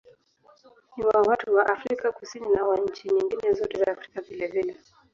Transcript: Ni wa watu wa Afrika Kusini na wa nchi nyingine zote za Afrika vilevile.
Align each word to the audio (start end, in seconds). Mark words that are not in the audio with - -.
Ni 0.97 1.05
wa 1.05 1.21
watu 1.21 1.53
wa 1.55 1.65
Afrika 1.69 2.11
Kusini 2.11 2.49
na 2.49 2.63
wa 2.65 2.77
nchi 2.77 3.07
nyingine 3.09 3.53
zote 3.53 3.79
za 3.79 3.91
Afrika 3.91 4.21
vilevile. 4.21 4.77